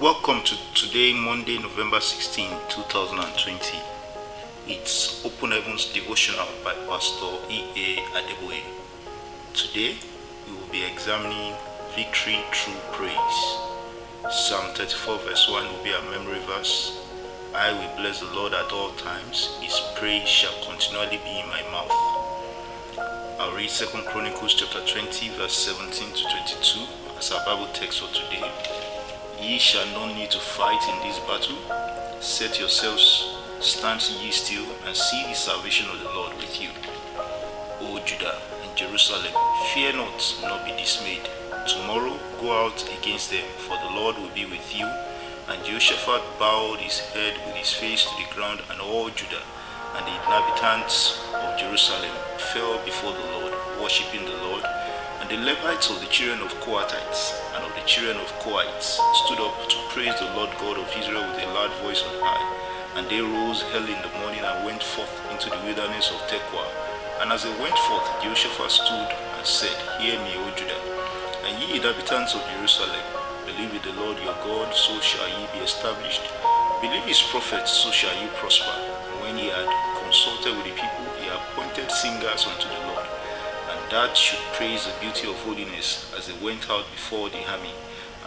Welcome 0.00 0.40
to 0.44 0.56
today, 0.72 1.12
Monday, 1.12 1.58
November 1.58 2.00
16, 2.00 2.48
2020. 2.70 3.78
It's 4.66 5.22
Open 5.26 5.50
Heavens 5.50 5.92
Devotional 5.92 6.48
by 6.64 6.72
Pastor 6.88 7.36
E.A. 7.50 8.00
Adeboye. 8.16 8.62
Today, 9.52 9.98
we 10.48 10.54
will 10.56 10.72
be 10.72 10.84
examining 10.84 11.52
Victory 11.94 12.40
Through 12.50 12.80
Praise. 12.92 13.12
Psalm 14.30 14.72
34, 14.72 15.18
verse 15.18 15.46
1 15.50 15.68
will 15.68 15.84
be 15.84 15.92
our 15.92 16.10
memory 16.10 16.40
verse. 16.46 17.06
I 17.54 17.70
will 17.74 17.94
bless 18.00 18.20
the 18.20 18.34
Lord 18.34 18.54
at 18.54 18.72
all 18.72 18.92
times, 18.92 19.58
his 19.60 19.78
praise 19.96 20.26
shall 20.26 20.56
continually 20.64 21.20
be 21.22 21.40
in 21.40 21.48
my 21.50 21.60
mouth. 21.70 21.92
I'll 23.38 23.54
read 23.54 23.68
2 23.68 23.84
Chronicles 24.08 24.54
chapter 24.54 24.80
20, 24.80 25.28
verse 25.36 25.58
17 25.58 26.14
to 26.14 26.22
22 26.22 26.86
as 27.18 27.32
our 27.32 27.44
Bible 27.44 27.68
text 27.74 28.00
for 28.00 28.08
today. 28.14 28.79
Ye 29.50 29.58
shall 29.58 29.86
not 29.86 30.14
need 30.14 30.30
to 30.30 30.38
fight 30.38 30.80
in 30.88 30.96
this 31.02 31.18
battle. 31.26 31.58
Set 32.20 32.60
yourselves, 32.60 33.36
stand 33.58 34.00
ye 34.22 34.30
still, 34.30 34.64
and 34.86 34.94
see 34.94 35.24
the 35.26 35.34
salvation 35.34 35.90
of 35.90 35.98
the 35.98 36.08
Lord 36.10 36.36
with 36.36 36.62
you. 36.62 36.68
O 37.80 37.98
Judah 38.06 38.38
and 38.62 38.76
Jerusalem, 38.76 39.34
fear 39.74 39.92
not, 39.92 40.22
nor 40.42 40.64
be 40.64 40.70
dismayed. 40.80 41.28
Tomorrow 41.66 42.14
go 42.40 42.64
out 42.64 42.80
against 42.96 43.32
them, 43.32 43.42
for 43.66 43.76
the 43.78 43.92
Lord 43.92 44.18
will 44.18 44.30
be 44.36 44.46
with 44.46 44.72
you. 44.72 44.86
And 45.48 45.64
Jehoshaphat 45.64 46.22
bowed 46.38 46.78
his 46.78 47.00
head 47.10 47.34
with 47.44 47.56
his 47.56 47.72
face 47.72 48.04
to 48.04 48.14
the 48.22 48.32
ground, 48.32 48.60
and 48.70 48.80
all 48.80 49.10
Judah 49.10 49.42
and 49.96 50.06
the 50.06 50.14
inhabitants 50.14 51.26
of 51.34 51.58
Jerusalem 51.58 52.14
fell 52.54 52.78
before 52.84 53.14
the 53.14 53.26
Lord, 53.34 53.52
worshipping 53.82 54.24
the 54.26 54.42
Lord. 54.46 54.62
And 55.20 55.28
the 55.28 55.36
Levites 55.36 55.92
of 55.92 56.00
the 56.00 56.08
children 56.08 56.40
of 56.40 56.48
Kohathites 56.64 57.36
and 57.52 57.60
of 57.60 57.68
the 57.76 57.84
children 57.84 58.16
of 58.16 58.32
Korhites 58.40 58.96
stood 59.20 59.36
up 59.36 59.52
to 59.68 59.76
praise 59.92 60.16
the 60.16 60.32
Lord 60.32 60.48
God 60.56 60.80
of 60.80 60.88
Israel 60.96 61.20
with 61.28 61.44
a 61.44 61.52
loud 61.52 61.68
voice 61.84 62.00
on 62.00 62.24
high. 62.24 62.40
And 62.96 63.04
they 63.12 63.20
rose 63.20 63.60
early 63.76 63.92
in 63.92 64.00
the 64.00 64.16
morning 64.16 64.40
and 64.40 64.64
went 64.64 64.80
forth 64.80 65.12
into 65.28 65.52
the 65.52 65.60
wilderness 65.60 66.08
of 66.08 66.24
Tekoa. 66.24 66.64
And 67.20 67.36
as 67.36 67.44
they 67.44 67.52
went 67.60 67.76
forth, 67.84 68.08
Jehoshaphat 68.24 68.72
stood 68.72 69.12
and 69.12 69.44
said, 69.44 69.76
Hear 70.00 70.16
me, 70.24 70.40
O 70.40 70.48
Judah, 70.56 70.80
and 71.44 71.52
ye 71.60 71.76
inhabitants 71.76 72.32
of 72.32 72.40
Jerusalem, 72.56 73.04
believe 73.44 73.76
in 73.76 73.84
the 73.84 74.00
Lord 74.00 74.16
your 74.24 74.40
God, 74.40 74.72
so 74.72 74.96
shall 75.04 75.28
ye 75.28 75.44
be 75.52 75.60
established. 75.60 76.24
Believe 76.80 77.04
his 77.04 77.20
prophets, 77.28 77.76
so 77.76 77.92
shall 77.92 78.16
ye 78.16 78.32
prosper. 78.40 78.72
And 78.72 79.20
when 79.20 79.36
he 79.36 79.52
had 79.52 79.68
consulted 80.00 80.56
with 80.56 80.64
the 80.64 80.72
people, 80.72 81.12
he 81.20 81.28
appointed 81.28 81.92
singers 81.92 82.48
unto 82.48 82.64
the 82.72 82.80
Lord 82.88 83.19
that 83.90 84.16
should 84.16 84.38
praise 84.54 84.86
the 84.86 84.92
beauty 85.00 85.28
of 85.28 85.34
holiness 85.42 86.14
as 86.16 86.28
they 86.28 86.44
went 86.44 86.70
out 86.70 86.84
before 86.92 87.28
the 87.28 87.44
army, 87.50 87.74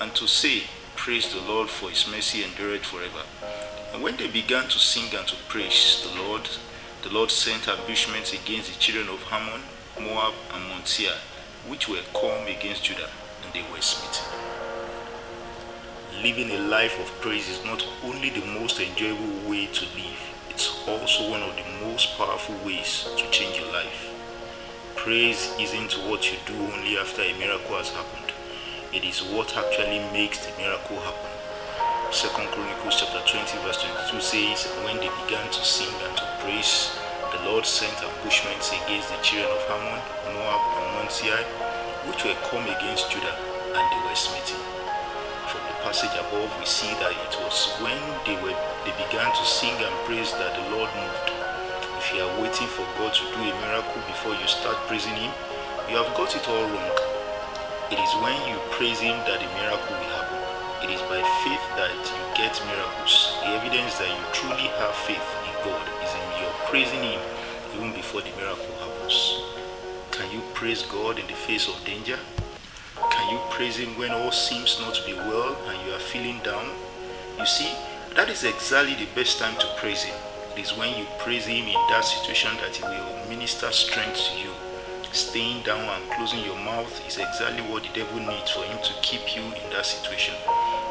and 0.00 0.12
to 0.16 0.26
say, 0.26 0.64
Praise 0.96 1.32
the 1.32 1.40
Lord, 1.40 1.68
for 1.68 1.88
his 1.88 2.06
mercy 2.08 2.42
endureth 2.42 2.84
forever. 2.84 3.22
And 3.92 4.02
when 4.02 4.16
they 4.16 4.28
began 4.28 4.64
to 4.64 4.78
sing 4.78 5.14
and 5.16 5.26
to 5.28 5.36
praise 5.48 6.02
the 6.02 6.22
Lord, 6.22 6.48
the 7.02 7.10
Lord 7.10 7.30
sent 7.30 7.68
ambushments 7.68 8.32
against 8.32 8.72
the 8.72 8.78
children 8.80 9.08
of 9.08 9.24
Ammon, 9.30 9.62
Moab, 10.00 10.34
and 10.52 10.64
Mount 10.68 10.88
which 11.68 11.88
were 11.88 12.02
come 12.12 12.46
against 12.46 12.84
Judah, 12.84 13.10
and 13.44 13.52
they 13.52 13.62
were 13.72 13.80
smitten. 13.80 14.24
Living 16.22 16.50
a 16.50 16.58
life 16.58 16.98
of 16.98 17.20
praise 17.20 17.48
is 17.48 17.64
not 17.64 17.86
only 18.02 18.30
the 18.30 18.44
most 18.46 18.80
enjoyable 18.80 19.48
way 19.48 19.66
to 19.66 19.84
live, 19.94 20.22
it's 20.50 20.86
also 20.88 21.30
one 21.30 21.42
of 21.42 21.54
the 21.54 21.86
most 21.86 22.16
powerful 22.18 22.56
ways 22.64 23.08
to 23.16 23.30
change 23.30 23.58
your 23.58 23.72
life. 23.72 24.21
Praise 25.02 25.50
isn't 25.58 25.98
what 26.06 26.30
you 26.30 26.38
do 26.46 26.54
only 26.54 26.94
after 26.94 27.26
a 27.26 27.34
miracle 27.34 27.74
has 27.74 27.90
happened. 27.90 28.30
It 28.94 29.02
is 29.02 29.18
what 29.34 29.50
actually 29.50 29.98
makes 30.14 30.38
the 30.46 30.54
miracle 30.54 30.94
happen. 31.02 31.26
Second 32.14 32.46
Chronicles 32.54 33.02
chapter 33.02 33.18
20 33.18 33.66
verse 33.66 33.82
22 33.82 34.22
says, 34.22 34.70
When 34.86 35.02
they 35.02 35.10
began 35.26 35.42
to 35.50 35.62
sing 35.66 35.90
and 36.06 36.14
to 36.22 36.26
praise, 36.38 36.94
the 37.34 37.42
Lord 37.50 37.66
sent 37.66 37.98
ambushments 37.98 38.70
against 38.70 39.10
the 39.10 39.18
children 39.26 39.50
of 39.50 39.66
Ammon, 39.74 39.98
Moab, 40.38 40.62
and 40.70 40.86
Mount 40.94 41.10
Seir, 41.10 41.42
which 42.06 42.22
were 42.22 42.38
come 42.46 42.62
against 42.70 43.10
Judah, 43.10 43.34
and 43.74 43.82
they 43.82 44.02
were 44.06 44.14
smitten. 44.14 44.62
From 45.50 45.66
the 45.66 45.82
passage 45.82 46.14
above, 46.14 46.46
we 46.62 46.66
see 46.70 46.94
that 47.02 47.10
it 47.10 47.34
was 47.42 47.74
when 47.82 47.98
they 48.22 48.38
were 48.38 48.54
they 48.86 48.94
began 49.02 49.34
to 49.34 49.42
sing 49.42 49.74
and 49.82 49.94
praise 50.06 50.30
that 50.38 50.54
the 50.54 50.78
Lord 50.78 50.94
moved. 50.94 51.41
You 52.12 52.20
are 52.28 52.42
waiting 52.42 52.68
for 52.68 52.84
God 53.00 53.14
to 53.14 53.24
do 53.32 53.40
a 53.40 53.54
miracle 53.64 54.02
before 54.06 54.34
you 54.36 54.46
start 54.46 54.76
praising 54.84 55.16
Him, 55.16 55.32
you 55.88 55.96
have 55.96 56.12
got 56.12 56.36
it 56.36 56.46
all 56.46 56.68
wrong. 56.68 56.96
It 57.88 57.96
is 57.96 58.12
when 58.20 58.36
you 58.44 58.60
praise 58.68 59.00
Him 59.00 59.16
that 59.24 59.40
the 59.40 59.48
miracle 59.56 59.96
will 59.96 60.12
happen. 60.12 60.40
It 60.84 60.92
is 60.92 61.00
by 61.08 61.24
faith 61.40 61.64
that 61.80 61.88
you 61.88 62.22
get 62.36 62.52
miracles. 62.68 63.32
The 63.40 63.56
evidence 63.56 63.96
that 63.96 64.12
you 64.12 64.24
truly 64.36 64.68
have 64.76 64.92
faith 65.08 65.24
in 65.48 65.56
God 65.64 65.80
is 66.04 66.12
in 66.12 66.44
your 66.44 66.52
praising 66.68 67.00
Him 67.00 67.20
even 67.76 67.96
before 67.96 68.20
the 68.20 68.36
miracle 68.36 68.76
happens. 68.76 69.16
Can 70.12 70.28
you 70.36 70.44
praise 70.52 70.82
God 70.84 71.18
in 71.18 71.26
the 71.26 71.38
face 71.48 71.66
of 71.66 71.82
danger? 71.84 72.18
Can 73.10 73.32
you 73.32 73.40
praise 73.48 73.78
Him 73.78 73.96
when 73.96 74.12
all 74.12 74.32
seems 74.32 74.78
not 74.80 74.92
to 74.94 75.06
be 75.06 75.14
well 75.14 75.56
and 75.64 75.80
you 75.88 75.94
are 75.96 76.04
feeling 76.12 76.40
down? 76.44 76.68
You 77.38 77.46
see, 77.46 77.72
that 78.16 78.28
is 78.28 78.44
exactly 78.44 79.00
the 79.00 79.08
best 79.14 79.38
time 79.38 79.56
to 79.56 79.66
praise 79.80 80.02
Him. 80.02 80.31
It 80.54 80.60
is 80.60 80.76
when 80.76 80.96
you 80.98 81.06
praise 81.18 81.46
Him 81.46 81.66
in 81.66 81.80
that 81.88 82.04
situation 82.04 82.50
that 82.60 82.76
He 82.76 82.82
will 82.84 83.28
minister 83.28 83.72
strength 83.72 84.20
to 84.28 84.38
you. 84.38 84.52
Staying 85.12 85.62
down 85.62 85.80
and 85.80 86.10
closing 86.12 86.44
your 86.44 86.56
mouth 86.56 86.92
is 87.06 87.16
exactly 87.16 87.62
what 87.72 87.82
the 87.82 87.88
devil 87.92 88.20
needs 88.20 88.50
for 88.50 88.62
him 88.64 88.78
to 88.82 88.92
keep 89.02 89.36
you 89.36 89.42
in 89.42 89.70
that 89.70 89.84
situation. 89.84 90.34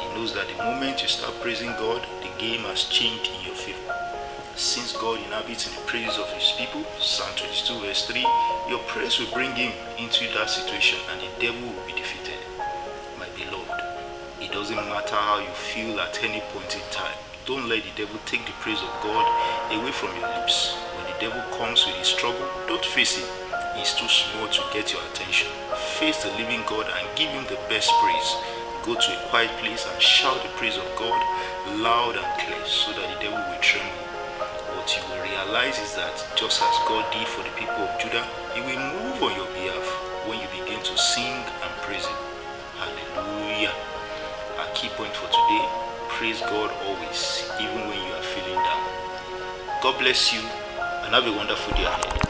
He 0.00 0.08
knows 0.14 0.32
that 0.34 0.48
the 0.48 0.56
moment 0.62 1.02
you 1.02 1.08
start 1.08 1.40
praising 1.40 1.72
God, 1.76 2.00
the 2.20 2.32
game 2.40 2.62
has 2.64 2.84
changed 2.84 3.28
in 3.28 3.44
your 3.44 3.54
favor. 3.54 3.92
Since 4.56 4.92
God 4.96 5.20
inhabits 5.20 5.68
in 5.68 5.74
the 5.74 5.82
praises 5.88 6.16
of 6.16 6.32
His 6.32 6.52
people, 6.56 6.84
Psalm 6.98 7.28
22, 7.36 7.80
verse 7.80 8.06
3, 8.06 8.20
your 8.68 8.80
praise 8.88 9.18
will 9.18 9.32
bring 9.32 9.52
Him 9.52 9.72
into 9.98 10.24
that 10.32 10.48
situation 10.48 10.98
and 11.12 11.20
the 11.20 11.28
devil 11.40 11.60
will 11.60 11.86
be 11.86 11.92
defeated. 11.92 12.40
My 13.18 13.28
beloved, 13.36 13.80
it 14.40 14.52
doesn't 14.52 14.76
matter 14.76 15.16
how 15.16 15.40
you 15.40 15.52
feel 15.52 16.00
at 16.00 16.22
any 16.24 16.40
point 16.52 16.74
in 16.74 16.84
time. 16.90 17.16
Don't 17.46 17.68
let 17.68 17.84
the 17.84 17.94
devil 17.94 18.18
take 18.26 18.44
the 18.44 18.50
praise 18.58 18.82
of 18.82 18.90
God 19.06 19.22
away 19.70 19.92
from 19.94 20.10
your 20.18 20.26
lips. 20.34 20.74
When 20.98 21.06
the 21.06 21.14
devil 21.22 21.38
comes 21.54 21.86
with 21.86 21.94
his 21.94 22.10
trouble, 22.10 22.42
don't 22.66 22.84
face 22.84 23.22
him. 23.22 23.28
He's 23.78 23.94
too 23.94 24.10
small 24.10 24.50
to 24.50 24.62
get 24.74 24.90
your 24.90 24.98
attention. 25.14 25.46
Face 25.94 26.26
the 26.26 26.34
living 26.42 26.66
God 26.66 26.90
and 26.90 27.06
give 27.14 27.30
him 27.30 27.46
the 27.46 27.54
best 27.70 27.94
praise. 28.02 28.30
Go 28.82 28.98
to 28.98 29.10
a 29.14 29.28
quiet 29.30 29.54
place 29.62 29.86
and 29.86 30.02
shout 30.02 30.42
the 30.42 30.50
praise 30.58 30.74
of 30.74 30.90
God 30.98 31.22
loud 31.78 32.18
and 32.18 32.26
clear 32.42 32.66
so 32.66 32.90
that 32.98 33.14
the 33.14 33.30
devil 33.30 33.38
will 33.38 33.62
tremble. 33.62 33.94
What 34.74 34.90
you 34.98 35.06
will 35.06 35.22
realize 35.22 35.78
is 35.78 35.94
that 35.94 36.18
just 36.34 36.58
as 36.58 36.74
God 36.90 37.06
did 37.14 37.30
for 37.30 37.46
the 37.46 37.54
people 37.54 37.78
of 37.78 37.94
Judah, 38.02 38.26
he 38.58 38.60
will 38.66 38.82
move 38.98 39.22
on 39.22 39.38
your 39.38 39.46
behalf 39.54 39.86
when 40.26 40.42
you 40.42 40.50
begin 40.50 40.82
to 40.82 40.98
sing 40.98 41.46
and 41.62 41.72
praise 41.86 42.10
him. 42.10 42.18
Hallelujah. 42.74 43.70
Our 44.58 44.66
key 44.74 44.90
point 44.98 45.14
for 45.14 45.30
today 45.30 45.85
praise 46.16 46.40
God 46.40 46.70
always, 46.86 47.46
even 47.60 47.88
when 47.88 47.98
you 47.98 48.12
are 48.14 48.22
feeling 48.22 48.54
down. 48.54 49.82
God 49.82 49.98
bless 49.98 50.32
you 50.32 50.40
and 50.40 51.14
have 51.14 51.26
a 51.26 51.32
wonderful 51.32 51.74
day 51.76 51.84
ahead. 51.84 52.25